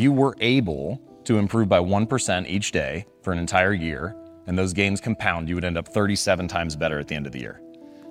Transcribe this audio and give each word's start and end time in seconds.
you 0.00 0.12
were 0.12 0.34
able 0.40 1.00
to 1.24 1.38
improve 1.38 1.68
by 1.68 1.78
1% 1.78 2.48
each 2.48 2.72
day 2.72 3.04
for 3.22 3.32
an 3.32 3.38
entire 3.38 3.74
year, 3.74 4.16
and 4.46 4.58
those 4.58 4.72
gains 4.72 5.00
compound, 5.00 5.48
you 5.48 5.54
would 5.54 5.64
end 5.64 5.76
up 5.76 5.86
37 5.86 6.48
times 6.48 6.74
better 6.74 6.98
at 6.98 7.06
the 7.06 7.14
end 7.14 7.26
of 7.26 7.32
the 7.32 7.40
year. 7.40 7.60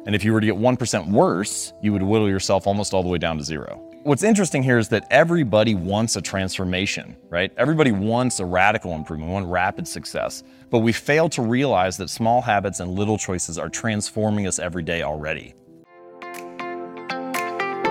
And 0.06 0.16
if 0.16 0.24
you 0.24 0.32
were 0.32 0.40
to 0.40 0.46
get 0.46 0.56
1% 0.56 1.12
worse, 1.12 1.74
you 1.82 1.92
would 1.92 2.04
whittle 2.04 2.30
yourself 2.30 2.68
almost 2.68 2.94
all 2.94 3.04
the 3.04 3.10
way 3.10 3.18
down 3.18 3.38
to 3.38 3.44
zero. 3.44 3.84
What's 4.04 4.24
interesting 4.24 4.64
here 4.64 4.78
is 4.78 4.88
that 4.90 5.06
everybody 5.12 5.76
wants 5.76 6.16
a 6.16 6.22
transformation, 6.22 7.18
right? 7.30 7.52
Everybody 7.58 7.92
wants 7.92 8.40
a 8.40 8.46
radical 8.46 8.94
improvement, 8.94 9.32
want 9.32 9.48
rapid 9.48 9.86
success. 9.86 10.44
But 10.70 10.80
we 10.80 10.94
fail 10.94 11.28
to 11.30 11.42
realize 11.42 11.98
that 11.98 12.10
small 12.10 12.42
habits 12.42 12.80
and 12.80 12.92
little 12.92 13.18
choices 13.18 13.58
are 13.58 13.68
transforming 13.68 14.48
us 14.48 14.58
every 14.58 14.84
day 14.84 15.02
already. 15.02 15.54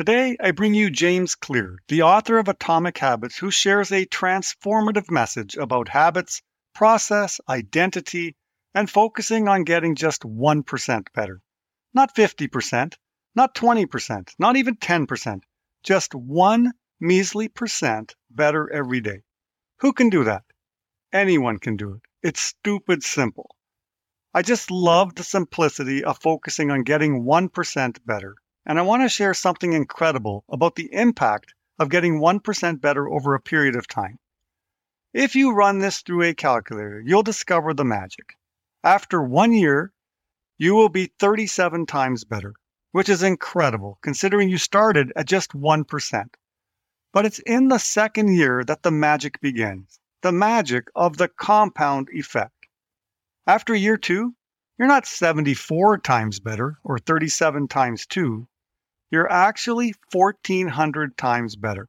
Today, 0.00 0.34
I 0.40 0.52
bring 0.52 0.72
you 0.72 0.88
James 0.88 1.34
Clear, 1.34 1.76
the 1.88 2.00
author 2.00 2.38
of 2.38 2.48
Atomic 2.48 2.96
Habits, 2.96 3.36
who 3.36 3.50
shares 3.50 3.92
a 3.92 4.06
transformative 4.06 5.10
message 5.10 5.56
about 5.56 5.90
habits, 5.90 6.40
process, 6.74 7.38
identity, 7.50 8.34
and 8.72 8.88
focusing 8.88 9.46
on 9.46 9.64
getting 9.64 9.94
just 9.94 10.22
1% 10.22 11.06
better. 11.12 11.42
Not 11.92 12.14
50%, 12.14 12.94
not 13.34 13.54
20%, 13.54 14.34
not 14.38 14.56
even 14.56 14.76
10%, 14.76 15.42
just 15.82 16.14
one 16.14 16.72
measly 16.98 17.48
percent 17.48 18.16
better 18.30 18.72
every 18.72 19.02
day. 19.02 19.20
Who 19.80 19.92
can 19.92 20.08
do 20.08 20.24
that? 20.24 20.44
Anyone 21.12 21.58
can 21.58 21.76
do 21.76 21.92
it. 21.92 22.00
It's 22.22 22.40
stupid 22.40 23.02
simple. 23.02 23.54
I 24.32 24.40
just 24.40 24.70
love 24.70 25.14
the 25.14 25.24
simplicity 25.24 26.02
of 26.02 26.22
focusing 26.22 26.70
on 26.70 26.84
getting 26.84 27.22
1% 27.22 27.98
better 28.06 28.36
and 28.70 28.78
I 28.78 28.82
want 28.82 29.02
to 29.02 29.08
share 29.08 29.34
something 29.34 29.72
incredible 29.72 30.44
about 30.48 30.76
the 30.76 30.94
impact 30.94 31.54
of 31.80 31.88
getting 31.88 32.20
1% 32.20 32.80
better 32.80 33.10
over 33.10 33.34
a 33.34 33.40
period 33.40 33.74
of 33.74 33.88
time. 33.88 34.20
If 35.12 35.34
you 35.34 35.54
run 35.54 35.80
this 35.80 36.02
through 36.02 36.22
a 36.22 36.34
calculator, 36.34 37.02
you'll 37.04 37.24
discover 37.24 37.74
the 37.74 37.84
magic. 37.84 38.36
After 38.84 39.20
one 39.20 39.52
year, 39.52 39.92
you 40.56 40.76
will 40.76 40.88
be 40.88 41.10
37 41.18 41.86
times 41.86 42.22
better, 42.22 42.54
which 42.92 43.08
is 43.08 43.24
incredible 43.24 43.98
considering 44.02 44.48
you 44.48 44.56
started 44.56 45.12
at 45.16 45.26
just 45.26 45.50
1%. 45.50 46.34
But 47.12 47.26
it's 47.26 47.40
in 47.40 47.66
the 47.66 47.78
second 47.78 48.32
year 48.36 48.62
that 48.62 48.84
the 48.84 48.92
magic 48.92 49.40
begins 49.40 49.98
the 50.22 50.30
magic 50.30 50.84
of 50.94 51.16
the 51.16 51.26
compound 51.26 52.08
effect. 52.12 52.68
After 53.48 53.74
year 53.74 53.96
two, 53.96 54.36
you're 54.78 54.86
not 54.86 55.06
74 55.06 55.98
times 55.98 56.38
better 56.38 56.78
or 56.84 57.00
37 57.00 57.66
times 57.66 58.06
2 58.06 58.46
you're 59.10 59.30
actually 59.30 59.94
1400 60.12 61.16
times 61.16 61.56
better. 61.56 61.88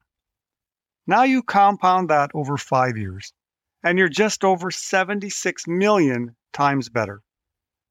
Now 1.05 1.23
you 1.23 1.43
compound 1.43 2.09
that 2.09 2.31
over 2.33 2.57
five 2.57 2.97
years, 2.97 3.33
and 3.83 3.97
you're 3.97 4.09
just 4.09 4.43
over 4.43 4.71
76 4.71 5.67
million 5.67 6.35
times 6.53 6.89
better. 6.89 7.21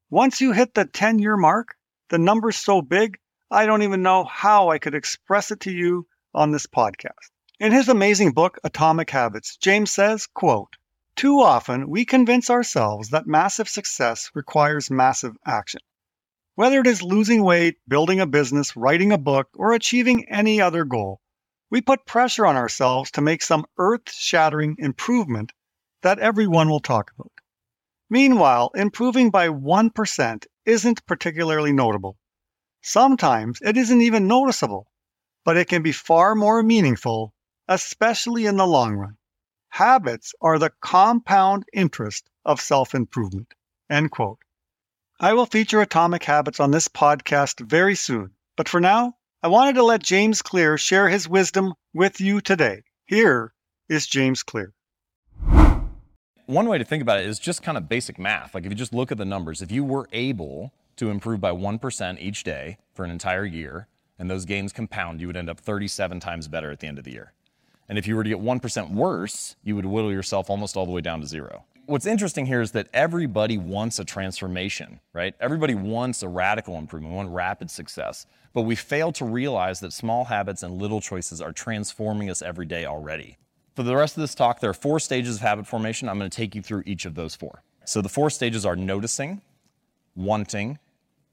Once 0.09 0.41
you 0.41 0.51
hit 0.51 0.73
the 0.73 0.85
10 0.85 1.19
year 1.19 1.37
mark, 1.37 1.75
the 2.09 2.17
number's 2.17 2.57
so 2.57 2.81
big, 2.81 3.17
I 3.49 3.65
don't 3.65 3.83
even 3.83 4.01
know 4.01 4.23
how 4.25 4.69
I 4.69 4.79
could 4.79 4.95
express 4.95 5.51
it 5.51 5.61
to 5.61 5.71
you 5.71 6.07
on 6.33 6.51
this 6.51 6.67
podcast. 6.67 7.31
In 7.59 7.71
his 7.71 7.89
amazing 7.89 8.31
book, 8.31 8.57
Atomic 8.63 9.09
Habits, 9.09 9.55
James 9.57 9.91
says, 9.91 10.27
quote, 10.27 10.75
Too 11.15 11.41
often 11.41 11.89
we 11.89 12.05
convince 12.05 12.49
ourselves 12.49 13.09
that 13.09 13.27
massive 13.27 13.69
success 13.69 14.31
requires 14.33 14.89
massive 14.89 15.37
action. 15.45 15.81
Whether 16.61 16.81
it 16.81 16.85
is 16.85 17.01
losing 17.01 17.43
weight, 17.43 17.79
building 17.87 18.19
a 18.19 18.27
business, 18.27 18.75
writing 18.75 19.11
a 19.11 19.17
book, 19.17 19.49
or 19.55 19.73
achieving 19.73 20.29
any 20.29 20.61
other 20.61 20.85
goal, 20.85 21.19
we 21.71 21.81
put 21.81 22.05
pressure 22.05 22.45
on 22.45 22.55
ourselves 22.55 23.09
to 23.13 23.21
make 23.21 23.41
some 23.41 23.65
earth 23.79 24.11
shattering 24.11 24.75
improvement 24.77 25.53
that 26.03 26.19
everyone 26.19 26.69
will 26.69 26.79
talk 26.79 27.09
about. 27.17 27.31
Meanwhile, 28.11 28.69
improving 28.75 29.31
by 29.31 29.47
1% 29.47 30.45
isn't 30.67 31.05
particularly 31.07 31.73
notable. 31.73 32.19
Sometimes 32.83 33.57
it 33.63 33.75
isn't 33.75 34.01
even 34.03 34.27
noticeable, 34.27 34.91
but 35.43 35.57
it 35.57 35.67
can 35.67 35.81
be 35.81 35.91
far 35.91 36.35
more 36.35 36.61
meaningful, 36.61 37.33
especially 37.67 38.45
in 38.45 38.57
the 38.57 38.67
long 38.67 38.93
run. 38.93 39.17
Habits 39.69 40.35
are 40.41 40.59
the 40.59 40.73
compound 40.79 41.65
interest 41.73 42.29
of 42.45 42.61
self 42.61 42.93
improvement. 42.93 43.55
End 43.89 44.11
quote. 44.11 44.37
I 45.23 45.33
will 45.33 45.45
feature 45.45 45.81
Atomic 45.81 46.23
Habits 46.23 46.59
on 46.59 46.71
this 46.71 46.87
podcast 46.87 47.59
very 47.59 47.93
soon. 47.93 48.31
But 48.57 48.67
for 48.67 48.79
now, 48.79 49.17
I 49.43 49.49
wanted 49.49 49.75
to 49.75 49.83
let 49.83 50.01
James 50.01 50.41
Clear 50.41 50.79
share 50.79 51.09
his 51.09 51.29
wisdom 51.29 51.75
with 51.93 52.19
you 52.19 52.41
today. 52.41 52.81
Here 53.05 53.53
is 53.87 54.07
James 54.07 54.41
Clear. 54.41 54.73
One 56.47 56.67
way 56.67 56.79
to 56.79 56.83
think 56.83 57.03
about 57.03 57.19
it 57.19 57.27
is 57.27 57.37
just 57.37 57.61
kind 57.61 57.77
of 57.77 57.87
basic 57.87 58.17
math. 58.17 58.55
Like 58.55 58.65
if 58.65 58.71
you 58.71 58.75
just 58.75 58.95
look 58.95 59.11
at 59.11 59.19
the 59.19 59.25
numbers, 59.25 59.61
if 59.61 59.71
you 59.71 59.83
were 59.83 60.09
able 60.11 60.73
to 60.95 61.11
improve 61.11 61.39
by 61.39 61.51
1% 61.51 62.19
each 62.19 62.43
day 62.43 62.79
for 62.95 63.05
an 63.05 63.11
entire 63.11 63.45
year, 63.45 63.87
and 64.17 64.27
those 64.27 64.45
gains 64.45 64.73
compound, 64.73 65.21
you 65.21 65.27
would 65.27 65.37
end 65.37 65.51
up 65.51 65.59
37 65.59 66.19
times 66.19 66.47
better 66.47 66.71
at 66.71 66.79
the 66.79 66.87
end 66.87 66.97
of 66.97 67.03
the 67.03 67.11
year. 67.11 67.33
And 67.87 67.99
if 67.99 68.07
you 68.07 68.15
were 68.15 68.23
to 68.23 68.29
get 68.29 68.39
1% 68.39 68.91
worse, 68.91 69.55
you 69.63 69.75
would 69.75 69.85
whittle 69.85 70.11
yourself 70.11 70.49
almost 70.49 70.75
all 70.75 70.87
the 70.87 70.91
way 70.91 71.01
down 71.01 71.21
to 71.21 71.27
zero 71.27 71.63
what's 71.85 72.05
interesting 72.05 72.45
here 72.45 72.61
is 72.61 72.71
that 72.71 72.87
everybody 72.93 73.57
wants 73.57 73.99
a 73.99 74.05
transformation, 74.05 74.99
right? 75.13 75.33
Everybody 75.39 75.75
wants 75.75 76.23
a 76.23 76.27
radical 76.27 76.77
improvement, 76.77 77.13
want 77.13 77.29
rapid 77.29 77.69
success. 77.69 78.25
But 78.53 78.63
we 78.63 78.75
fail 78.75 79.11
to 79.13 79.25
realize 79.25 79.79
that 79.79 79.93
small 79.93 80.25
habits 80.25 80.63
and 80.63 80.81
little 80.81 81.01
choices 81.01 81.41
are 81.41 81.51
transforming 81.51 82.29
us 82.29 82.41
every 82.41 82.65
day 82.65 82.85
already. 82.85 83.37
For 83.75 83.83
the 83.83 83.95
rest 83.95 84.17
of 84.17 84.21
this 84.21 84.35
talk, 84.35 84.59
there 84.59 84.69
are 84.69 84.73
four 84.73 84.99
stages 84.99 85.37
of 85.37 85.41
habit 85.41 85.65
formation. 85.65 86.09
I'm 86.09 86.17
going 86.17 86.29
to 86.29 86.35
take 86.35 86.55
you 86.55 86.61
through 86.61 86.83
each 86.85 87.05
of 87.05 87.15
those 87.15 87.35
four. 87.35 87.63
So 87.85 88.01
the 88.01 88.09
four 88.09 88.29
stages 88.29 88.65
are 88.65 88.75
noticing, 88.75 89.41
wanting, 90.15 90.79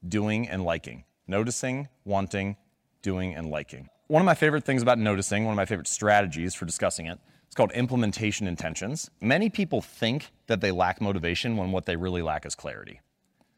doing, 0.07 0.47
and 0.47 0.63
liking. 0.63 1.03
Noticing, 1.27 1.89
wanting, 2.05 2.55
doing, 3.01 3.35
and 3.35 3.49
liking. 3.49 3.89
One 4.07 4.21
of 4.21 4.25
my 4.25 4.33
favorite 4.33 4.63
things 4.63 4.81
about 4.81 4.97
noticing, 4.97 5.45
one 5.45 5.53
of 5.53 5.57
my 5.57 5.65
favorite 5.65 5.87
strategies 5.87 6.55
for 6.55 6.65
discussing 6.65 7.05
it, 7.05 7.19
it's 7.49 7.55
called 7.55 7.71
implementation 7.71 8.45
intentions. 8.45 9.09
Many 9.21 9.49
people 9.49 9.81
think 9.81 10.29
that 10.45 10.61
they 10.61 10.69
lack 10.69 11.01
motivation 11.01 11.57
when 11.57 11.71
what 11.71 11.87
they 11.87 11.95
really 11.95 12.21
lack 12.21 12.45
is 12.45 12.53
clarity. 12.53 13.01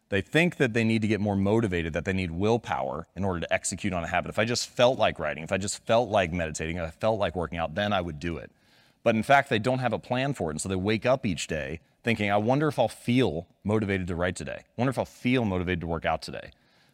They 0.07 0.22
think 0.22 0.56
that 0.57 0.74
they 0.74 0.85
need 0.85 1.02
to 1.02 1.09
get 1.09 1.19
more 1.19 1.35
motivated, 1.35 1.91
that 1.91 2.06
they 2.06 2.13
need 2.13 2.31
willpower 2.31 3.07
in 3.18 3.25
order 3.25 3.41
to 3.41 3.53
execute 3.53 3.91
on 3.91 4.06
a 4.06 4.07
habit. 4.07 4.29
If 4.29 4.40
I 4.40 4.46
just 4.46 4.69
felt 4.69 4.97
like 4.97 5.19
writing, 5.19 5.44
if 5.44 5.52
I 5.52 5.57
just 5.57 5.85
felt 5.85 6.09
like 6.09 6.31
meditating, 6.31 6.78
if 6.78 6.84
I 6.84 6.90
felt 6.90 7.19
like 7.19 7.35
working 7.35 7.57
out, 7.57 7.75
then 7.75 7.91
I 7.91 8.00
would 8.00 8.18
do 8.18 8.38
it. 8.38 8.50
But 9.03 9.16
in 9.16 9.24
fact, 9.24 9.50
they 9.50 9.59
don't 9.59 9.79
have 9.79 9.91
a 9.91 10.00
plan 10.00 10.34
for 10.35 10.52
it. 10.52 10.53
And 10.53 10.62
so 10.62 10.69
they 10.69 10.75
wake 10.78 11.06
up 11.06 11.25
each 11.25 11.47
day 11.47 11.81
thinking, 12.02 12.31
I 12.31 12.38
wonder 12.38 12.69
if 12.69 12.79
I'll 12.79 12.88
feel 12.88 13.46
motivated 13.66 14.08
to 14.08 14.16
write 14.16 14.38
today. 14.38 14.59
I 14.59 14.73
wonder 14.78 14.91
if 14.91 15.00
I'll 15.00 15.03
feel 15.03 15.44
motivated 15.44 15.81
to 15.81 15.88
work 15.88 16.06
out 16.06 16.22
today. 16.22 16.52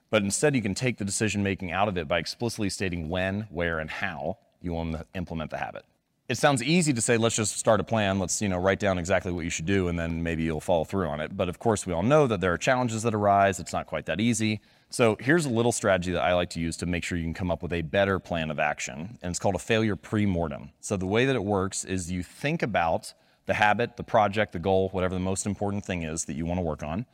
But 0.09 0.23
instead, 0.23 0.55
you 0.55 0.63
can 0.63 0.73
take 0.73 0.97
the 0.97 1.05
decision 1.05 1.43
making 1.43 1.71
out 1.71 1.89
of 1.89 1.95
it 1.95 2.07
by 2.07 2.17
explicitly 2.17 2.71
stating 2.71 3.07
when, 3.07 3.41
where, 3.51 3.77
and 3.77 3.91
how 3.91 4.39
you 4.63 4.73
want 4.73 4.93
to 4.93 5.05
implement 5.13 5.51
the 5.51 5.57
habit 5.57 5.85
it 6.29 6.37
sounds 6.37 6.61
easy 6.61 6.91
to 6.93 7.01
say 7.01 7.17
let's 7.17 7.35
just 7.35 7.57
start 7.57 7.79
a 7.79 7.83
plan. 7.83 8.19
Let's 8.19 8.41
you 8.41 8.49
know 8.49 8.57
write 8.57 8.79
down 8.79 8.97
exactly 8.97 9.31
what 9.31 9.45
you 9.45 9.49
should 9.49 9.65
do 9.65 9.87
and 9.87 9.97
then 9.97 10.23
maybe 10.23 10.43
you'll 10.43 10.59
follow 10.59 10.83
through 10.83 11.07
on 11.07 11.21
it. 11.21 11.35
But 11.35 11.49
of 11.49 11.59
course 11.59 11.85
we 11.85 11.93
all 11.93 12.03
know 12.03 12.27
that 12.27 12.41
there 12.41 12.53
are 12.53 12.57
challenges 12.57 13.03
that 13.03 13.13
arise. 13.13 13.59
It's 13.59 13.73
not 13.73 13.87
quite 13.87 14.05
that 14.07 14.19
easy. 14.19 14.59
So 14.89 15.17
here's 15.19 15.45
a 15.45 15.49
little 15.49 15.73
strategy 15.73 16.11
that 16.13 16.23
i 16.23 16.33
like 16.33 16.49
to 16.51 16.59
use 16.59 16.77
to 16.77 16.85
make 16.85 17.03
sure 17.03 17.17
you 17.17 17.23
can 17.25 17.33
come 17.33 17.51
up 17.51 17.61
with 17.61 17.73
a 17.73 17.81
better 17.81 18.19
plan 18.19 18.49
of 18.51 18.59
action 18.59 19.17
and 19.21 19.29
it's 19.29 19.39
called 19.39 19.55
a 19.55 19.59
failure 19.59 19.95
pre-mortem. 19.95 20.71
So 20.81 20.97
the 20.97 21.05
way 21.05 21.25
that 21.25 21.35
it 21.35 21.43
works 21.43 21.83
is 21.85 22.11
you 22.11 22.23
think 22.23 22.61
about 22.61 23.13
the 23.47 23.53
habit 23.53 23.95
the 23.97 24.03
project 24.03 24.51
the 24.51 24.59
goal 24.59 24.89
whatever 24.89 25.13
the 25.13 25.19
most 25.19 25.45
important 25.45 25.83
thing 25.83 26.03
is 26.03 26.25
that 26.25 26.35
you 26.35 26.45
want 26.45 26.57
to 26.59 26.61
work 26.61 26.83
on 26.83 26.93
and 26.93 27.05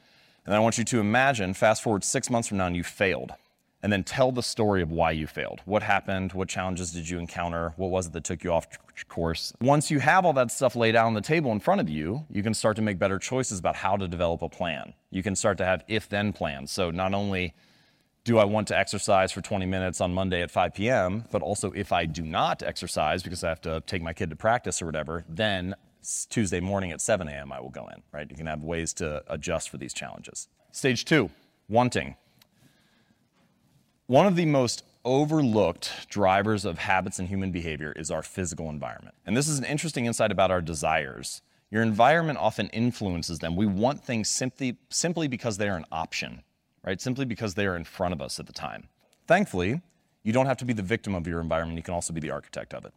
then 0.51 0.55
i 0.55 0.59
want 0.59 0.77
you 0.77 0.83
to 0.83 0.99
imagine 0.99 1.53
fast 1.53 1.83
forward 1.83 2.03
six 2.03 2.29
months 2.29 2.47
from 2.47 2.57
now 2.57 2.65
and 2.65 2.75
you 2.75 2.83
failed 2.83 3.31
and 3.83 3.91
then 3.91 4.03
tell 4.03 4.31
the 4.31 4.41
story 4.41 4.81
of 4.81 4.91
why 4.91 5.11
you 5.11 5.27
failed. 5.27 5.61
What 5.65 5.83
happened? 5.83 6.33
What 6.33 6.47
challenges 6.47 6.91
did 6.91 7.07
you 7.07 7.19
encounter? 7.19 7.73
What 7.75 7.91
was 7.91 8.07
it 8.07 8.13
that 8.13 8.23
took 8.23 8.43
you 8.43 8.51
off 8.53 8.65
course? 9.09 9.53
Once 9.61 9.91
you 9.91 9.99
have 9.99 10.25
all 10.25 10.33
that 10.33 10.51
stuff 10.51 10.75
laid 10.75 10.95
out 10.95 11.05
on 11.05 11.13
the 11.13 11.21
table 11.21 11.51
in 11.51 11.59
front 11.59 11.81
of 11.81 11.89
you, 11.89 12.25
you 12.31 12.41
can 12.41 12.53
start 12.53 12.77
to 12.77 12.81
make 12.81 12.97
better 12.97 13.19
choices 13.19 13.59
about 13.59 13.75
how 13.75 13.97
to 13.97 14.07
develop 14.07 14.41
a 14.41 14.49
plan. 14.49 14.93
You 15.11 15.21
can 15.21 15.35
start 15.35 15.57
to 15.57 15.65
have 15.65 15.83
if 15.87 16.07
then 16.07 16.31
plans. 16.31 16.71
So 16.71 16.89
not 16.89 17.13
only 17.13 17.53
do 18.23 18.37
I 18.37 18.45
want 18.45 18.69
to 18.69 18.77
exercise 18.77 19.33
for 19.33 19.41
20 19.41 19.65
minutes 19.65 19.99
on 19.99 20.13
Monday 20.13 20.41
at 20.41 20.49
5 20.49 20.73
p.m.? 20.73 21.25
But 21.29 21.41
also, 21.41 21.71
if 21.71 21.91
I 21.91 22.05
do 22.05 22.23
not 22.23 22.63
exercise 22.63 23.21
because 23.21 23.43
I 23.43 23.49
have 23.49 23.61
to 23.61 23.81
take 23.85 24.01
my 24.01 24.13
kid 24.13 24.29
to 24.29 24.37
practice 24.37 24.81
or 24.81 24.85
whatever, 24.85 25.25
then 25.27 25.75
Tuesday 26.29 26.61
morning 26.61 26.91
at 26.91 27.01
7 27.01 27.27
a.m. 27.27 27.51
I 27.51 27.59
will 27.59 27.69
go 27.69 27.89
in, 27.93 28.01
right? 28.13 28.29
You 28.29 28.37
can 28.37 28.47
have 28.47 28.61
ways 28.61 28.93
to 28.95 29.23
adjust 29.27 29.69
for 29.69 29.77
these 29.77 29.93
challenges. 29.93 30.47
Stage 30.71 31.03
two, 31.03 31.29
wanting. 31.67 32.15
One 34.07 34.27
of 34.27 34.35
the 34.35 34.45
most 34.45 34.83
overlooked 35.05 36.09
drivers 36.09 36.65
of 36.65 36.77
habits 36.77 37.19
and 37.19 37.29
human 37.29 37.53
behavior 37.53 37.93
is 37.95 38.11
our 38.11 38.21
physical 38.21 38.69
environment. 38.69 39.15
And 39.25 39.35
this 39.35 39.47
is 39.47 39.59
an 39.59 39.63
interesting 39.63 40.07
insight 40.07 40.29
about 40.29 40.51
our 40.51 40.59
desires. 40.59 41.41
Your 41.71 41.81
environment 41.81 42.37
often 42.37 42.67
influences 42.69 43.39
them. 43.39 43.55
We 43.55 43.65
want 43.65 44.03
things 44.03 44.29
simply, 44.29 44.75
simply 44.89 45.29
because 45.29 45.57
they 45.57 45.69
are 45.69 45.77
an 45.77 45.85
option, 45.89 46.43
right? 46.83 46.99
Simply 46.99 47.23
because 47.23 47.53
they 47.53 47.65
are 47.65 47.77
in 47.77 47.85
front 47.85 48.13
of 48.13 48.21
us 48.21 48.41
at 48.41 48.45
the 48.45 48.51
time. 48.51 48.89
Thankfully, 49.25 49.81
you 50.23 50.33
don't 50.33 50.47
have 50.47 50.57
to 50.57 50.65
be 50.65 50.73
the 50.73 50.81
victim 50.81 51.15
of 51.15 51.25
your 51.25 51.39
environment, 51.39 51.77
you 51.77 51.83
can 51.83 51.93
also 51.93 52.11
be 52.11 52.19
the 52.19 52.31
architect 52.31 52.73
of 52.73 52.83
it. 52.83 52.93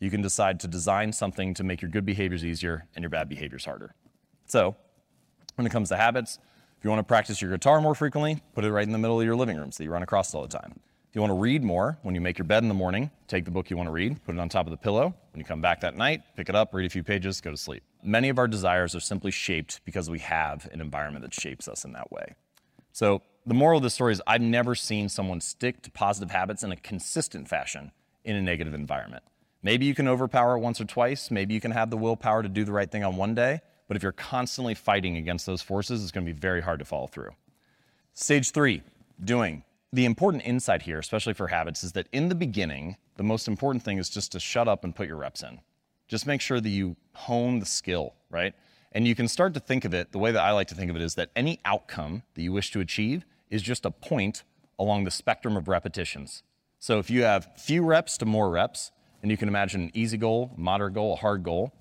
You 0.00 0.10
can 0.10 0.22
decide 0.22 0.58
to 0.60 0.68
design 0.68 1.12
something 1.12 1.52
to 1.52 1.64
make 1.64 1.82
your 1.82 1.90
good 1.90 2.06
behaviors 2.06 2.46
easier 2.46 2.86
and 2.94 3.02
your 3.02 3.10
bad 3.10 3.28
behaviors 3.28 3.66
harder. 3.66 3.94
So, 4.46 4.74
when 5.56 5.66
it 5.66 5.70
comes 5.70 5.90
to 5.90 5.98
habits, 5.98 6.38
you 6.86 6.90
want 6.90 7.00
to 7.00 7.04
practice 7.04 7.42
your 7.42 7.50
guitar 7.50 7.80
more 7.80 7.96
frequently, 7.96 8.40
put 8.54 8.64
it 8.64 8.70
right 8.70 8.86
in 8.86 8.92
the 8.92 8.98
middle 8.98 9.18
of 9.18 9.26
your 9.26 9.34
living 9.34 9.56
room 9.56 9.72
so 9.72 9.82
you 9.82 9.90
run 9.90 10.04
across 10.04 10.32
all 10.34 10.42
the 10.42 10.48
time. 10.48 10.78
If 11.10 11.16
you 11.16 11.20
want 11.20 11.32
to 11.32 11.38
read 11.38 11.64
more, 11.64 11.98
when 12.02 12.14
you 12.14 12.20
make 12.20 12.38
your 12.38 12.44
bed 12.44 12.62
in 12.62 12.68
the 12.68 12.74
morning, 12.74 13.10
take 13.26 13.44
the 13.44 13.50
book 13.50 13.70
you 13.70 13.76
want 13.76 13.88
to 13.88 13.92
read, 13.92 14.24
put 14.24 14.36
it 14.36 14.38
on 14.38 14.48
top 14.48 14.66
of 14.66 14.70
the 14.70 14.76
pillow. 14.76 15.12
When 15.32 15.40
you 15.40 15.44
come 15.44 15.60
back 15.60 15.80
that 15.80 15.96
night, 15.96 16.22
pick 16.36 16.48
it 16.48 16.54
up, 16.54 16.72
read 16.72 16.86
a 16.86 16.88
few 16.88 17.02
pages, 17.02 17.40
go 17.40 17.50
to 17.50 17.56
sleep. 17.56 17.82
Many 18.04 18.28
of 18.28 18.38
our 18.38 18.46
desires 18.46 18.94
are 18.94 19.00
simply 19.00 19.32
shaped 19.32 19.80
because 19.84 20.08
we 20.08 20.20
have 20.20 20.68
an 20.72 20.80
environment 20.80 21.24
that 21.24 21.34
shapes 21.34 21.66
us 21.66 21.84
in 21.84 21.92
that 21.94 22.12
way. 22.12 22.34
So, 22.92 23.22
the 23.44 23.54
moral 23.54 23.78
of 23.78 23.82
the 23.82 23.90
story 23.90 24.12
is 24.12 24.22
I've 24.24 24.40
never 24.40 24.76
seen 24.76 25.08
someone 25.08 25.40
stick 25.40 25.82
to 25.82 25.90
positive 25.90 26.30
habits 26.30 26.62
in 26.62 26.70
a 26.70 26.76
consistent 26.76 27.48
fashion 27.48 27.90
in 28.24 28.36
a 28.36 28.42
negative 28.42 28.74
environment. 28.74 29.24
Maybe 29.62 29.86
you 29.86 29.94
can 29.94 30.06
overpower 30.06 30.56
it 30.56 30.60
once 30.60 30.80
or 30.80 30.84
twice. 30.84 31.32
Maybe 31.32 31.52
you 31.52 31.60
can 31.60 31.72
have 31.72 31.90
the 31.90 31.96
willpower 31.96 32.44
to 32.44 32.48
do 32.48 32.64
the 32.64 32.72
right 32.72 32.88
thing 32.88 33.02
on 33.02 33.16
one 33.16 33.34
day. 33.34 33.60
But 33.88 33.96
if 33.96 34.02
you're 34.02 34.12
constantly 34.12 34.74
fighting 34.74 35.16
against 35.16 35.46
those 35.46 35.62
forces, 35.62 36.02
it's 36.02 36.12
going 36.12 36.26
to 36.26 36.32
be 36.32 36.38
very 36.38 36.60
hard 36.60 36.78
to 36.80 36.84
follow 36.84 37.06
through. 37.06 37.30
Stage 38.14 38.50
three, 38.50 38.82
doing. 39.22 39.62
The 39.92 40.04
important 40.04 40.44
insight 40.44 40.82
here, 40.82 40.98
especially 40.98 41.34
for 41.34 41.48
habits, 41.48 41.84
is 41.84 41.92
that 41.92 42.08
in 42.12 42.28
the 42.28 42.34
beginning, 42.34 42.96
the 43.16 43.22
most 43.22 43.46
important 43.48 43.84
thing 43.84 43.98
is 43.98 44.10
just 44.10 44.32
to 44.32 44.40
shut 44.40 44.68
up 44.68 44.84
and 44.84 44.94
put 44.94 45.06
your 45.06 45.16
reps 45.16 45.42
in. 45.42 45.60
Just 46.08 46.26
make 46.26 46.40
sure 46.40 46.60
that 46.60 46.68
you 46.68 46.96
hone 47.14 47.60
the 47.60 47.66
skill, 47.66 48.14
right? 48.30 48.54
And 48.92 49.06
you 49.06 49.14
can 49.14 49.28
start 49.28 49.54
to 49.54 49.60
think 49.60 49.84
of 49.84 49.94
it, 49.94 50.12
the 50.12 50.18
way 50.18 50.32
that 50.32 50.42
I 50.42 50.52
like 50.52 50.68
to 50.68 50.74
think 50.74 50.90
of 50.90 50.96
it 50.96 51.02
is 51.02 51.14
that 51.14 51.30
any 51.36 51.60
outcome 51.64 52.22
that 52.34 52.42
you 52.42 52.52
wish 52.52 52.70
to 52.72 52.80
achieve 52.80 53.24
is 53.50 53.62
just 53.62 53.84
a 53.84 53.90
point 53.90 54.42
along 54.78 55.04
the 55.04 55.10
spectrum 55.10 55.56
of 55.56 55.68
repetitions. 55.68 56.42
So 56.78 56.98
if 56.98 57.10
you 57.10 57.22
have 57.22 57.48
few 57.56 57.84
reps 57.84 58.18
to 58.18 58.26
more 58.26 58.50
reps, 58.50 58.92
and 59.22 59.30
you 59.30 59.36
can 59.36 59.48
imagine 59.48 59.82
an 59.82 59.90
easy 59.94 60.16
goal, 60.16 60.52
moderate 60.56 60.94
goal, 60.94 61.14
a 61.14 61.16
hard 61.16 61.42
goal, 61.42 61.72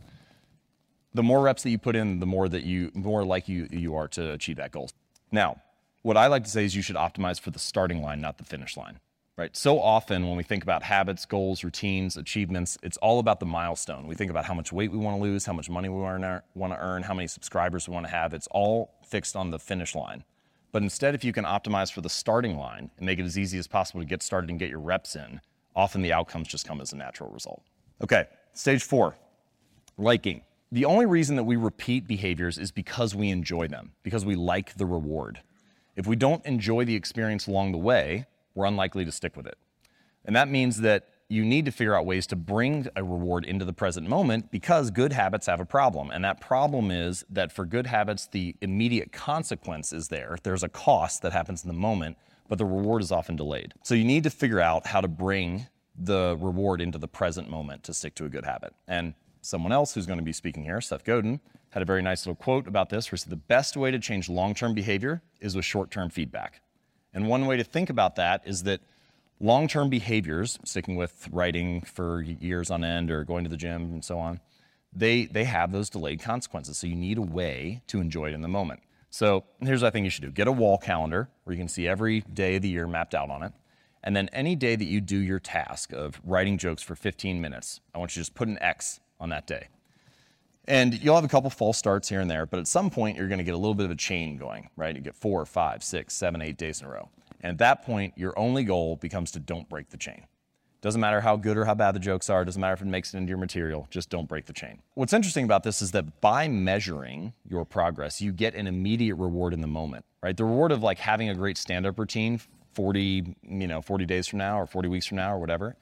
the 1.16 1.24
more 1.24 1.42
reps 1.42 1.64
that 1.64 1.70
you 1.70 1.78
put 1.78 1.96
in, 1.96 2.20
the 2.20 2.26
more 2.26 2.48
that 2.50 2.64
you 2.64 2.92
more 2.94 3.24
like 3.24 3.48
you 3.48 3.68
you 3.72 3.96
are 3.96 4.08
to 4.10 4.34
achieve 4.34 4.58
that 4.58 4.72
goal. 4.72 4.90
Now, 5.32 5.62
what 6.02 6.18
I 6.18 6.28
like 6.28 6.44
to 6.44 6.50
say 6.50 6.66
is 6.66 6.76
you 6.76 6.82
should 6.82 6.98
optimize 6.98 7.40
for 7.40 7.52
the 7.52 7.60
starting 7.60 8.02
line, 8.02 8.22
not 8.22 8.38
the 8.38 8.44
finish 8.44 8.78
line. 8.78 9.00
Right? 9.38 9.56
So 9.56 9.82
often 9.82 10.28
when 10.28 10.38
we 10.38 10.44
think 10.44 10.64
about 10.64 10.82
habits, 10.84 11.26
goals, 11.26 11.62
routines, 11.64 12.16
achievements, 12.16 12.78
it's 12.82 12.96
all 12.98 13.20
about 13.20 13.42
the 13.42 13.46
milestone. 13.46 14.08
We 14.08 14.16
think 14.16 14.32
about 14.32 14.46
how 14.46 14.54
much 14.54 14.72
weight 14.72 14.92
we 14.92 14.98
want 14.98 15.18
to 15.18 15.22
lose, 15.22 15.46
how 15.46 15.52
much 15.52 15.70
money 15.70 15.90
we 15.90 16.00
want 16.00 16.22
to 16.24 16.80
earn, 16.80 17.04
how 17.04 17.14
many 17.14 17.28
subscribers 17.28 17.86
we 17.86 17.94
want 17.94 18.06
to 18.06 18.12
have. 18.12 18.34
It's 18.34 18.48
all 18.52 18.94
fixed 19.06 19.36
on 19.36 19.50
the 19.50 19.60
finish 19.60 19.94
line. 19.94 20.24
But 20.72 20.84
instead, 20.84 21.16
if 21.16 21.24
you 21.26 21.34
can 21.34 21.44
optimize 21.44 21.92
for 21.92 22.00
the 22.00 22.10
starting 22.10 22.58
line 22.58 22.92
and 22.98 23.06
make 23.06 23.20
it 23.20 23.26
as 23.26 23.38
easy 23.38 23.58
as 23.58 23.68
possible 23.68 24.00
to 24.00 24.06
get 24.06 24.24
started 24.24 24.50
and 24.50 24.58
get 24.58 24.70
your 24.70 24.80
reps 24.80 25.18
in, 25.18 25.42
often 25.76 26.02
the 26.02 26.14
outcomes 26.14 26.48
just 26.48 26.66
come 26.66 26.80
as 26.80 26.94
a 26.94 26.96
natural 26.96 27.30
result. 27.30 27.62
Okay, 28.02 28.28
stage 28.54 28.84
four, 28.84 29.16
liking. 29.98 30.44
The 30.76 30.84
only 30.84 31.06
reason 31.06 31.38
that 31.38 31.46
we 31.46 31.56
repeat 31.56 32.06
behaviors 32.06 32.58
is 32.58 32.70
because 32.70 33.16
we 33.16 33.30
enjoy 33.30 33.70
them, 33.70 33.94
because 34.04 34.26
we 34.26 34.36
like 34.36 34.76
the 34.76 34.86
reward. 34.86 35.40
If 35.96 36.06
we 36.06 36.18
don't 36.18 36.46
enjoy 36.46 36.84
the 36.84 36.96
experience 36.96 37.48
along 37.48 37.72
the 37.72 37.78
way, 37.78 38.26
we're 38.56 38.66
unlikely 38.66 39.06
to 39.06 39.12
stick 39.14 39.38
with 39.38 39.48
it. 39.48 39.58
And 40.26 40.36
that 40.36 40.50
means 40.50 40.82
that 40.82 41.08
you 41.30 41.46
need 41.46 41.64
to 41.64 41.72
figure 41.72 41.96
out 41.96 42.06
ways 42.06 42.28
to 42.28 42.36
bring 42.36 42.90
a 42.94 43.06
reward 43.06 43.46
into 43.46 43.64
the 43.64 43.72
present 43.72 44.10
moment 44.10 44.52
because 44.52 44.92
good 44.92 45.14
habits 45.14 45.46
have 45.46 45.62
a 45.62 45.66
problem. 45.66 46.12
And 46.12 46.26
that 46.26 46.42
problem 46.42 46.92
is 46.92 47.24
that 47.30 47.54
for 47.54 47.64
good 47.64 47.88
habits, 47.88 48.28
the 48.28 48.58
immediate 48.60 49.14
consequence 49.14 49.94
is 49.94 50.10
there. 50.10 50.38
There's 50.44 50.64
a 50.64 50.68
cost 50.68 51.22
that 51.22 51.32
happens 51.32 51.64
in 51.64 51.70
the 51.70 51.74
moment, 51.74 52.18
but 52.50 52.58
the 52.58 52.66
reward 52.66 53.02
is 53.02 53.14
often 53.14 53.38
delayed. 53.38 53.74
So 53.84 53.96
you 53.96 54.04
need 54.04 54.26
to 54.26 54.30
figure 54.30 54.60
out 54.60 54.88
how 54.88 55.00
to 55.00 55.08
bring 55.08 55.68
the 55.98 56.36
reward 56.38 56.82
into 56.82 56.98
the 56.98 57.08
present 57.08 57.50
moment 57.50 57.84
to 57.84 57.94
stick 57.94 58.14
to 58.16 58.26
a 58.26 58.30
good 58.30 58.44
habit. 58.44 58.74
And 58.90 59.14
someone 59.46 59.72
else 59.72 59.94
who's 59.94 60.06
going 60.06 60.20
to 60.20 60.26
be 60.26 60.34
speaking 60.34 60.64
here, 60.64 60.82
Seth 60.82 61.04
Godin, 61.04 61.40
had 61.70 61.82
a 61.82 61.86
very 61.86 62.02
nice 62.02 62.26
little 62.26 62.36
quote 62.36 62.68
about 62.68 62.90
this 62.90 63.12
where 63.12 63.18
he 63.18 63.22
said 63.22 63.32
the 63.32 63.36
best 63.36 63.78
way 63.78 63.92
to 63.92 64.00
change 64.00 64.30
long 64.30 64.54
term 64.54 64.74
behavior 64.74 65.22
is 65.40 65.56
with 65.56 65.66
short 65.66 65.92
term 65.92 66.10
feedback. 66.10 66.62
And 67.14 67.28
one 67.28 67.46
way 67.46 67.58
to 67.58 67.64
think 67.64 67.90
about 67.90 68.16
that 68.16 68.42
is 68.46 68.64
that 68.64 68.82
long 69.40 69.68
term 69.68 69.90
behaviors, 69.90 70.60
sticking 70.64 70.96
with 70.96 71.28
writing 71.32 71.82
for 71.82 72.22
years 72.22 72.72
on 72.72 72.84
end 72.84 73.12
or 73.12 73.24
going 73.24 73.44
to 73.44 73.50
the 73.50 73.58
gym 73.58 73.84
and 73.84 74.04
so 74.04 74.20
on, 74.20 74.40
they, 74.94 75.26
they 75.26 75.44
have 75.44 75.72
those 75.72 75.90
delayed 75.90 76.22
consequences. 76.22 76.78
So 76.78 76.88
you 76.88 76.96
need 76.96 77.18
a 77.18 77.22
way 77.22 77.82
to 77.88 78.00
enjoy 78.00 78.30
it 78.30 78.34
in 78.34 78.42
the 78.42 78.48
moment. 78.48 78.82
So 79.10 79.46
here's 79.62 79.82
what 79.82 79.90
I 79.90 79.92
think 79.92 80.04
you 80.04 80.10
should 80.10 80.26
do 80.26 80.32
get 80.32 80.48
a 80.48 80.52
wall 80.52 80.78
calendar 80.78 81.30
where 81.44 81.54
you 81.54 81.60
can 81.60 81.70
see 81.70 81.88
every 81.88 82.22
day 82.22 82.56
of 82.56 82.62
the 82.62 82.70
year 82.70 82.88
mapped 82.88 83.16
out 83.16 83.30
on 83.30 83.44
it. 83.44 83.54
And 84.04 84.16
then 84.16 84.30
any 84.34 84.56
day 84.56 84.76
that 84.76 84.86
you 84.86 85.02
do 85.02 85.18
your 85.18 85.40
task 85.40 85.92
of 85.92 86.22
writing 86.24 86.58
jokes 86.58 86.84
for 86.84 86.96
15 86.96 87.42
minutes, 87.42 87.82
I 87.94 87.98
want 87.98 88.16
you 88.16 88.22
to 88.22 88.26
just 88.26 88.36
put 88.36 88.48
an 88.48 88.60
X 88.62 89.00
on 89.26 89.30
that 89.30 89.48
day. 89.48 89.68
And 90.68 91.02
you'll 91.04 91.16
have 91.16 91.26
a 91.26 91.28
couple 91.28 91.50
false 91.50 91.78
starts 91.78 92.08
here 92.08 92.22
and 92.22 92.30
there, 92.30 92.46
but 92.46 92.60
at 92.60 92.68
some 92.68 92.92
point 92.92 93.18
you're 93.18 93.28
going 93.28 93.40
to 93.40 93.44
get 93.44 93.56
a 93.56 93.58
little 93.58 93.74
bit 93.74 93.86
of 93.86 93.92
a 93.92 93.96
chain 93.96 94.38
going, 94.38 94.70
right? 94.78 94.96
You 94.96 95.02
get 95.02 95.16
four, 95.16 95.44
five, 95.46 95.84
six, 95.84 96.14
seven, 96.14 96.42
eight 96.42 96.58
days 96.58 96.80
in 96.80 96.88
a 96.88 96.90
row. 96.92 97.10
And 97.42 97.52
at 97.52 97.58
that 97.58 97.84
point, 97.86 98.14
your 98.16 98.38
only 98.38 98.64
goal 98.64 98.96
becomes 98.96 99.32
to 99.32 99.40
don't 99.40 99.68
break 99.68 99.90
the 99.90 99.98
chain. 99.98 100.26
Doesn't 100.82 101.02
matter 101.02 101.22
how 101.22 101.38
good 101.38 101.58
or 101.58 101.66
how 101.66 101.74
bad 101.74 101.94
the 101.94 102.00
jokes 102.00 102.30
are, 102.30 102.46
doesn't 102.46 102.60
matter 102.60 102.74
if 102.74 102.82
it 102.82 102.88
makes 102.88 103.14
it 103.14 103.18
into 103.18 103.30
your 103.30 103.40
material, 103.40 103.88
just 103.90 104.12
don't 104.12 104.28
break 104.28 104.46
the 104.46 104.54
chain. 104.54 104.82
What's 104.94 105.14
interesting 105.14 105.44
about 105.44 105.64
this 105.64 105.82
is 105.82 105.92
that 105.92 106.22
by 106.22 106.48
measuring 106.48 107.34
your 107.50 107.66
progress, 107.66 108.22
you 108.22 108.32
get 108.32 108.54
an 108.54 108.68
immediate 108.68 109.16
reward 109.16 109.54
in 109.54 109.62
the 109.62 109.68
moment, 109.68 110.06
right? 110.22 110.38
The 110.38 110.46
reward 110.46 110.72
of 110.72 110.84
like 110.84 111.00
having 111.00 111.30
a 111.30 111.36
great 111.36 111.58
stand-up 111.58 111.98
routine 111.98 112.40
40, 112.74 113.36
you 113.50 113.68
know, 113.68 113.82
40 113.82 114.06
days 114.06 114.28
from 114.28 114.38
now 114.40 114.60
or 114.60 114.68
40 114.68 114.90
weeks 114.90 115.08
from 115.08 115.18
now 115.18 115.34
or 115.34 115.40
whatever 115.40 115.76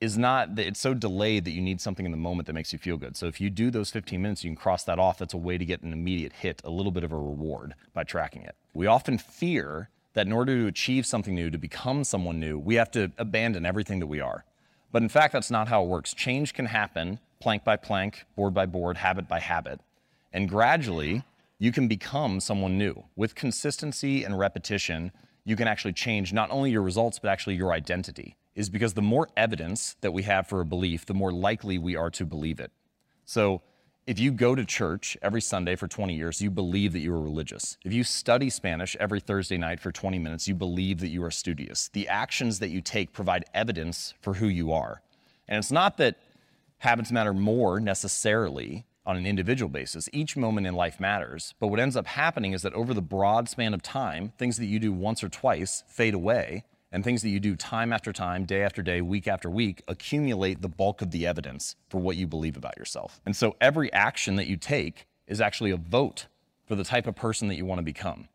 is 0.00 0.18
not 0.18 0.56
that 0.56 0.66
it's 0.66 0.80
so 0.80 0.92
delayed 0.92 1.44
that 1.44 1.52
you 1.52 1.62
need 1.62 1.80
something 1.80 2.04
in 2.04 2.12
the 2.12 2.18
moment 2.18 2.46
that 2.46 2.52
makes 2.52 2.72
you 2.72 2.78
feel 2.78 2.96
good. 2.96 3.16
So 3.16 3.26
if 3.26 3.40
you 3.40 3.48
do 3.48 3.70
those 3.70 3.90
15 3.90 4.20
minutes, 4.20 4.44
you 4.44 4.50
can 4.50 4.56
cross 4.56 4.84
that 4.84 4.98
off. 4.98 5.18
That's 5.18 5.34
a 5.34 5.38
way 5.38 5.56
to 5.56 5.64
get 5.64 5.82
an 5.82 5.92
immediate 5.92 6.32
hit, 6.34 6.60
a 6.64 6.70
little 6.70 6.92
bit 6.92 7.04
of 7.04 7.12
a 7.12 7.16
reward 7.16 7.74
by 7.94 8.04
tracking 8.04 8.42
it. 8.42 8.56
We 8.74 8.86
often 8.86 9.16
fear 9.16 9.88
that 10.12 10.26
in 10.26 10.32
order 10.32 10.56
to 10.56 10.66
achieve 10.66 11.06
something 11.06 11.34
new, 11.34 11.50
to 11.50 11.58
become 11.58 12.04
someone 12.04 12.38
new, 12.38 12.58
we 12.58 12.74
have 12.74 12.90
to 12.92 13.10
abandon 13.16 13.64
everything 13.64 14.00
that 14.00 14.06
we 14.06 14.20
are. 14.20 14.44
But 14.92 15.02
in 15.02 15.08
fact, 15.08 15.32
that's 15.32 15.50
not 15.50 15.68
how 15.68 15.82
it 15.82 15.88
works. 15.88 16.14
Change 16.14 16.52
can 16.52 16.66
happen 16.66 17.18
plank 17.40 17.64
by 17.64 17.76
plank, 17.76 18.24
board 18.34 18.54
by 18.54 18.64
board, 18.64 18.96
habit 18.96 19.28
by 19.28 19.40
habit. 19.40 19.80
And 20.32 20.48
gradually, 20.48 21.22
you 21.58 21.70
can 21.70 21.86
become 21.86 22.40
someone 22.40 22.78
new. 22.78 23.04
With 23.14 23.34
consistency 23.34 24.24
and 24.24 24.38
repetition, 24.38 25.12
you 25.44 25.54
can 25.54 25.68
actually 25.68 25.92
change 25.92 26.32
not 26.32 26.50
only 26.50 26.70
your 26.70 26.82
results, 26.82 27.18
but 27.18 27.28
actually 27.28 27.56
your 27.56 27.72
identity 27.72 28.36
is 28.56 28.70
because 28.70 28.94
the 28.94 29.02
more 29.02 29.28
evidence 29.36 29.96
that 30.00 30.12
we 30.12 30.24
have 30.24 30.48
for 30.48 30.60
a 30.60 30.64
belief, 30.64 31.06
the 31.06 31.14
more 31.14 31.30
likely 31.30 31.78
we 31.78 31.94
are 31.94 32.10
to 32.10 32.24
believe 32.24 32.58
it. 32.58 32.72
So 33.26 33.60
if 34.06 34.18
you 34.18 34.32
go 34.32 34.54
to 34.54 34.64
church 34.64 35.16
every 35.20 35.42
Sunday 35.42 35.76
for 35.76 35.86
20 35.86 36.14
years, 36.14 36.40
you 36.40 36.50
believe 36.50 36.94
that 36.94 37.00
you 37.00 37.12
are 37.12 37.20
religious. 37.20 37.76
If 37.84 37.92
you 37.92 38.02
study 38.02 38.48
Spanish 38.48 38.96
every 38.98 39.20
Thursday 39.20 39.58
night 39.58 39.78
for 39.78 39.92
20 39.92 40.18
minutes, 40.18 40.48
you 40.48 40.54
believe 40.54 41.00
that 41.00 41.08
you 41.08 41.22
are 41.22 41.30
studious. 41.30 41.88
The 41.88 42.08
actions 42.08 42.58
that 42.60 42.70
you 42.70 42.80
take 42.80 43.12
provide 43.12 43.44
evidence 43.52 44.14
for 44.20 44.34
who 44.34 44.48
you 44.48 44.72
are. 44.72 45.02
And 45.48 45.58
it's 45.58 45.72
not 45.72 45.98
that 45.98 46.16
habits 46.78 47.12
matter 47.12 47.34
more 47.34 47.78
necessarily 47.78 48.86
on 49.04 49.16
an 49.16 49.26
individual 49.26 49.68
basis. 49.68 50.08
Each 50.12 50.36
moment 50.36 50.66
in 50.66 50.74
life 50.74 50.98
matters. 50.98 51.54
But 51.60 51.68
what 51.68 51.78
ends 51.78 51.96
up 51.96 52.06
happening 52.06 52.52
is 52.52 52.62
that 52.62 52.74
over 52.74 52.94
the 52.94 53.02
broad 53.02 53.48
span 53.48 53.74
of 53.74 53.82
time, 53.82 54.32
things 54.38 54.56
that 54.56 54.66
you 54.66 54.78
do 54.78 54.92
once 54.92 55.22
or 55.22 55.28
twice 55.28 55.84
fade 55.88 56.14
away 56.14 56.64
and 56.96 57.04
things 57.04 57.20
that 57.20 57.28
you 57.28 57.38
do 57.38 57.54
time 57.56 57.92
after 57.92 58.10
time, 58.10 58.46
day 58.46 58.62
after 58.62 58.80
day, 58.80 59.02
week 59.02 59.28
after 59.28 59.50
week, 59.50 59.82
accumulate 59.86 60.62
the 60.62 60.68
bulk 60.68 61.02
of 61.02 61.10
the 61.10 61.26
evidence 61.26 61.76
for 61.90 61.98
what 61.98 62.16
you 62.16 62.26
believe 62.26 62.56
about 62.56 62.78
yourself. 62.78 63.20
And 63.26 63.36
so 63.36 63.54
every 63.60 63.92
action 63.92 64.36
that 64.36 64.46
you 64.46 64.56
take 64.56 65.06
is 65.26 65.38
actually 65.38 65.72
a 65.72 65.76
vote 65.76 66.24
for 66.64 66.74
the 66.74 66.84
type 66.84 67.06
of 67.06 67.14
person 67.14 67.48
that 67.48 67.56
you 67.56 67.66
want 67.66 67.80
to 67.80 67.82
become. 67.82 68.28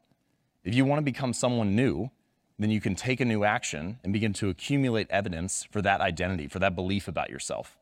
If 0.64 0.76
you 0.76 0.86
want 0.86 1.00
to 1.00 1.04
become 1.04 1.34
someone 1.34 1.76
new, 1.76 2.12
then 2.60 2.70
you 2.70 2.80
can 2.80 2.94
take 2.94 3.20
a 3.20 3.26
new 3.26 3.44
action 3.44 3.98
and 4.04 4.14
begin 4.14 4.32
to 4.34 4.50
accumulate 4.50 5.08
evidence 5.10 5.68
for 5.72 5.82
that 5.82 6.00
identity, 6.00 6.48
for 6.48 6.60
that 6.60 6.76
belief 6.76 7.08
about 7.08 7.32
yourself. 7.32 7.80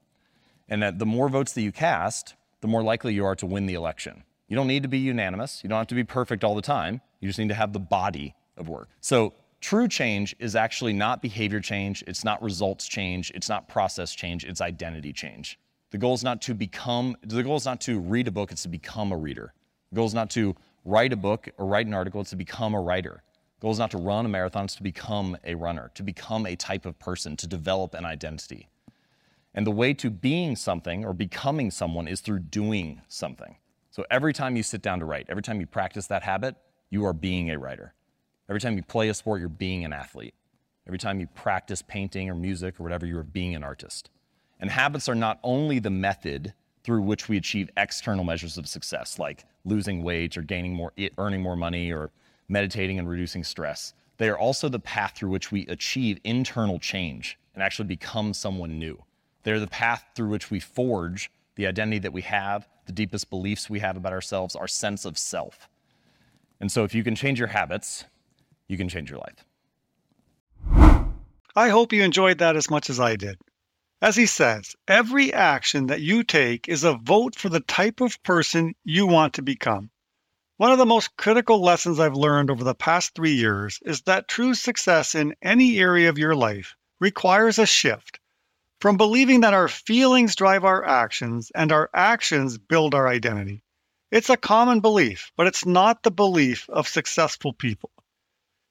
And 0.69 0.81
that 0.81 0.98
the 0.98 1.05
more 1.05 1.27
votes 1.27 1.51
that 1.51 1.62
you 1.62 1.74
cast, 1.74 2.36
the 2.62 2.69
more 2.69 2.83
likely 2.83 3.13
you 3.13 3.25
are 3.25 3.36
to 3.36 3.45
win 3.45 3.65
the 3.65 3.74
election. 3.74 4.24
You 4.48 4.55
don't 4.55 4.67
need 4.67 4.83
to 4.83 4.89
be 4.89 5.00
unanimous. 5.00 5.62
You 5.62 5.67
don't 5.67 5.77
have 5.79 5.88
to 5.88 5.95
be 5.95 6.05
perfect 6.05 6.45
all 6.45 6.55
the 6.55 6.62
time. 6.62 7.01
You 7.19 7.27
just 7.27 7.38
need 7.38 7.50
to 7.50 7.55
have 7.55 7.74
the 7.74 7.81
body 7.81 8.33
of 8.55 8.69
work. 8.69 8.88
So 9.01 9.33
true 9.62 9.88
change 9.88 10.36
is 10.39 10.56
actually 10.56 10.94
not 10.94 11.22
behavior 11.22 11.60
change, 11.60 12.04
it's 12.08 12.24
not 12.24 12.42
results 12.42 12.88
change, 12.88 13.32
it's 13.36 13.50
not 13.50 13.68
process 13.68 14.13
change, 14.13 14.46
it's 14.46 14.62
identity 14.62 15.13
change. 15.13 15.60
The 15.92 15.98
goal 15.98 16.13
is 16.13 16.24
not 16.24 16.42
to 16.44 16.54
become, 16.54 17.16
the 17.22 17.44
goal 17.44 17.56
is 17.56 17.66
not 17.66 17.82
to 17.82 18.00
read 18.00 18.28
a 18.28 18.32
book, 18.32 18.51
it's 18.51 18.63
to 18.63 18.70
become 18.70 19.12
a 19.12 19.18
reader. 19.18 19.54
The 19.92 19.96
goal 19.96 20.06
is 20.06 20.13
not 20.13 20.30
to 20.32 20.56
write 20.86 21.13
a 21.13 21.18
book 21.18 21.50
or 21.58 21.66
write 21.66 21.88
an 21.88 21.94
article, 21.94 22.22
it's 22.22 22.30
to 22.30 22.36
become 22.36 22.74
a 22.74 22.82
writer. 22.82 23.24
The 23.60 23.63
goal 23.63 23.72
is 23.72 23.80
not 23.80 23.92
to 23.92 23.98
run 23.98 24.25
a 24.25 24.30
marathon, 24.30 24.66
it's 24.66 24.75
to 24.75 24.84
become 24.84 25.36
a 25.44 25.56
runner, 25.56 25.92
to 25.96 26.04
become 26.04 26.46
a 26.46 26.56
type 26.56 26.86
of 26.86 26.98
person, 27.00 27.36
to 27.38 27.48
develop 27.48 27.94
an 27.94 28.06
identity. 28.06 28.70
And 29.54 29.66
the 29.66 29.72
way 29.72 29.94
to 29.96 30.10
being 30.10 30.56
something 30.56 31.04
or 31.04 31.13
becoming 31.13 31.72
someone 31.72 32.08
is 32.08 32.22
through 32.22 32.39
doing 32.39 33.01
something. 33.08 33.56
So 33.89 34.06
every 34.12 34.32
time 34.32 34.56
you 34.56 34.63
sit 34.63 34.82
down 34.82 35.00
to 35.00 35.06
write, 35.06 35.25
every 35.28 35.44
time 35.44 35.60
you 35.60 35.66
practice 35.66 36.08
that 36.08 36.24
habit, 36.24 36.56
you 36.92 37.04
are 37.06 37.13
being 37.13 37.50
a 37.50 37.58
writer. 37.58 37.94
Every 38.50 38.60
time 38.60 38.75
you 38.75 38.84
play 38.84 39.10
a 39.10 39.13
sport, 39.13 39.39
you're 39.39 39.48
being 39.48 39.86
an 39.86 39.94
athlete. 39.94 40.34
Every 40.88 40.98
time 40.98 41.20
you 41.20 41.27
practice 41.27 41.84
painting 41.84 42.29
or 42.32 42.36
music 42.36 42.79
or 42.79 42.84
whatever, 42.84 43.06
you 43.06 43.15
are 43.20 43.24
being 43.24 43.53
an 43.53 43.63
artist. 43.63 44.10
And 44.60 44.72
habits 44.72 45.08
are 45.08 45.15
not 45.15 45.39
only 45.44 45.77
the 45.77 45.91
method 45.91 46.56
through 46.84 47.03
which 47.03 47.29
we 47.29 47.38
achieve 47.38 47.70
external 47.77 48.24
measures 48.24 48.58
of 48.58 48.68
success, 48.68 49.20
like 49.20 49.46
losing 49.65 50.01
weight 50.01 50.36
or 50.36 50.41
gaining 50.41 50.74
more, 50.74 50.91
earning 51.20 51.44
more 51.44 51.56
money 51.56 51.91
or 51.91 52.10
meditating 52.48 52.98
and 52.98 53.08
reducing 53.08 53.44
stress. 53.44 53.94
They 54.18 54.29
are 54.29 54.38
also 54.38 54.68
the 54.68 54.79
path 54.79 55.13
through 55.15 55.29
which 55.29 55.51
we 55.51 55.68
achieve 55.68 56.20
internal 56.24 56.79
change 56.79 57.38
and 57.53 57.62
actually 57.62 57.88
become 57.88 58.34
someone 58.34 58.79
new. 58.79 59.03
They're 59.44 59.60
the 59.60 59.68
path 59.68 60.06
through 60.15 60.29
which 60.29 60.50
we 60.50 60.60
forge 60.60 61.29
the 61.56 61.68
identity 61.68 62.00
that 62.00 62.13
we 62.13 62.24
have, 62.24 62.68
the 62.88 62.94
deepest 62.94 63.29
beliefs 63.29 63.70
we 63.70 63.79
have 63.79 63.96
about 63.96 64.12
ourselves, 64.12 64.56
our 64.56 64.68
sense 64.68 65.06
of 65.06 65.20
self. 65.20 65.70
And 66.60 66.72
so, 66.72 66.84
if 66.84 66.96
you 66.96 67.03
can 67.03 67.15
change 67.15 67.39
your 67.39 67.50
habits, 67.50 68.06
you 68.70 68.78
can 68.78 68.88
change 68.88 69.10
your 69.10 69.20
life. 69.20 69.44
I 71.56 71.70
hope 71.70 71.92
you 71.92 72.04
enjoyed 72.04 72.38
that 72.38 72.56
as 72.56 72.70
much 72.70 72.90
as 72.90 73.00
I 73.00 73.18
did. 73.18 73.38
As 74.02 74.16
he 74.16 74.28
says, 74.28 74.76
every 74.88 75.34
action 75.34 75.88
that 75.88 76.00
you 76.00 76.24
take 76.24 76.70
is 76.70 76.86
a 76.86 76.94
vote 76.94 77.36
for 77.36 77.50
the 77.50 77.60
type 77.60 78.00
of 78.00 78.24
person 78.24 78.76
you 78.86 79.06
want 79.08 79.34
to 79.34 79.42
become. 79.42 79.90
One 80.56 80.72
of 80.72 80.78
the 80.78 80.86
most 80.86 81.18
critical 81.18 81.62
lessons 81.62 82.00
I've 82.00 82.14
learned 82.14 82.50
over 82.50 82.64
the 82.64 82.76
past 82.76 83.16
three 83.16 83.34
years 83.34 83.80
is 83.84 84.04
that 84.04 84.28
true 84.28 84.54
success 84.54 85.16
in 85.16 85.36
any 85.42 85.80
area 85.80 86.08
of 86.08 86.18
your 86.18 86.36
life 86.36 86.76
requires 87.00 87.60
a 87.60 87.66
shift 87.66 88.20
from 88.80 88.98
believing 88.98 89.42
that 89.42 89.54
our 89.54 89.68
feelings 89.68 90.36
drive 90.36 90.64
our 90.64 90.86
actions 90.86 91.52
and 91.56 91.72
our 91.72 91.90
actions 91.94 92.58
build 92.58 92.94
our 92.94 93.08
identity. 93.08 93.64
It's 94.12 94.30
a 94.30 94.38
common 94.38 94.80
belief, 94.80 95.32
but 95.36 95.48
it's 95.48 95.66
not 95.66 96.04
the 96.04 96.12
belief 96.12 96.70
of 96.70 96.88
successful 96.88 97.52
people. 97.52 97.92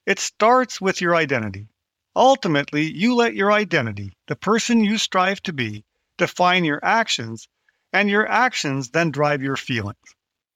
It 0.05 0.19
starts 0.19 0.79
with 0.79 1.01
your 1.01 1.15
identity. 1.15 1.67
Ultimately, 2.15 2.91
you 2.91 3.15
let 3.15 3.35
your 3.35 3.51
identity, 3.51 4.13
the 4.27 4.35
person 4.35 4.83
you 4.83 4.97
strive 4.97 5.41
to 5.43 5.53
be, 5.53 5.85
define 6.17 6.65
your 6.65 6.83
actions, 6.83 7.47
and 7.93 8.09
your 8.09 8.27
actions 8.27 8.89
then 8.89 9.11
drive 9.11 9.41
your 9.41 9.55
feelings. 9.55 10.15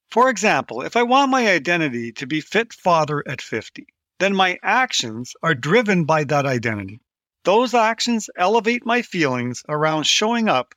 For 0.09 0.29
example, 0.29 0.81
if 0.81 0.95
I 0.95 1.03
want 1.03 1.31
my 1.31 1.47
identity 1.47 2.11
to 2.13 2.27
be 2.27 2.41
fit 2.41 2.71
father 2.71 3.23
at 3.27 3.41
50, 3.41 3.87
then 4.19 4.35
my 4.35 4.59
actions 4.61 5.33
are 5.41 5.55
driven 5.55 6.05
by 6.05 6.23
that 6.25 6.45
identity. 6.45 7.01
Those 7.43 7.73
actions 7.73 8.29
elevate 8.37 8.85
my 8.85 9.01
feelings 9.01 9.63
around 9.67 10.03
showing 10.03 10.47
up 10.47 10.75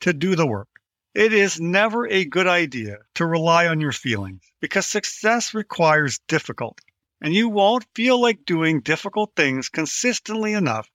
to 0.00 0.12
do 0.12 0.34
the 0.34 0.46
work. 0.46 0.68
It 1.14 1.32
is 1.32 1.60
never 1.60 2.08
a 2.08 2.24
good 2.24 2.46
idea 2.46 2.98
to 3.14 3.26
rely 3.26 3.66
on 3.66 3.80
your 3.80 3.92
feelings 3.92 4.42
because 4.60 4.86
success 4.86 5.52
requires 5.52 6.20
difficulty, 6.28 6.87
and 7.20 7.34
you 7.34 7.48
won't 7.48 7.86
feel 7.94 8.20
like 8.20 8.44
doing 8.44 8.80
difficult 8.80 9.32
things 9.34 9.68
consistently 9.68 10.52
enough 10.52 10.88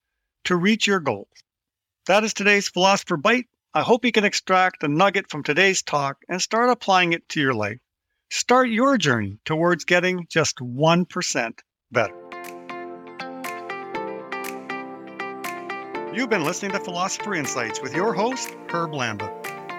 to 0.45 0.55
reach 0.55 0.87
your 0.87 0.99
goals. 0.99 1.27
That 2.07 2.23
is 2.23 2.33
today's 2.33 2.69
Philosopher 2.69 3.17
Byte. 3.17 3.47
I 3.73 3.81
hope 3.81 4.05
you 4.05 4.11
can 4.11 4.25
extract 4.25 4.83
a 4.83 4.87
nugget 4.87 5.29
from 5.29 5.43
today's 5.43 5.81
talk 5.81 6.17
and 6.29 6.41
start 6.41 6.69
applying 6.69 7.13
it 7.13 7.27
to 7.29 7.41
your 7.41 7.53
life. 7.53 7.79
Start 8.29 8.69
your 8.69 8.97
journey 8.97 9.39
towards 9.45 9.85
getting 9.85 10.27
just 10.29 10.57
1% 10.57 11.59
better. 11.91 12.15
You've 16.13 16.29
been 16.29 16.43
listening 16.43 16.71
to 16.73 16.79
Philosopher 16.79 17.33
Insights 17.33 17.81
with 17.81 17.95
your 17.95 18.13
host, 18.13 18.49
Herb 18.69 18.91
Lamba. 18.91 19.31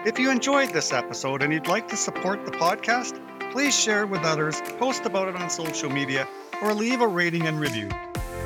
If 0.06 0.18
you 0.18 0.30
enjoyed 0.30 0.70
this 0.70 0.92
episode 0.92 1.42
and 1.42 1.52
you'd 1.52 1.68
like 1.68 1.88
to 1.88 1.96
support 1.96 2.44
the 2.44 2.52
podcast, 2.52 3.20
please 3.54 3.72
share 3.72 4.02
it 4.02 4.08
with 4.08 4.24
others, 4.24 4.60
post 4.80 5.06
about 5.06 5.28
it 5.28 5.36
on 5.36 5.48
social 5.48 5.88
media, 5.88 6.26
or 6.60 6.74
leave 6.74 7.00
a 7.00 7.06
rating 7.06 7.46
and 7.46 7.60
review. 7.60 7.88